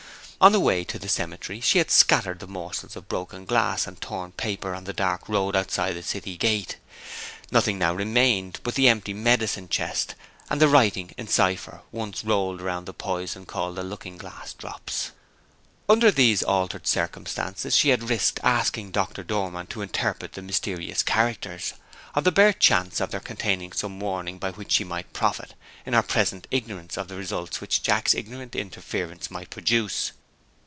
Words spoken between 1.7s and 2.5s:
had scattered the